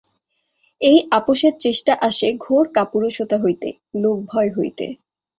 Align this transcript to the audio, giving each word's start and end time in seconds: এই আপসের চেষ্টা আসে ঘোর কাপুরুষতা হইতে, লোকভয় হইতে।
এই 0.81 0.97
আপসের 1.11 1.53
চেষ্টা 1.59 1.93
আসে 2.01 2.27
ঘোর 2.37 2.65
কাপুরুষতা 2.75 3.37
হইতে, 3.37 3.69
লোকভয় 3.95 4.51
হইতে। 4.57 4.85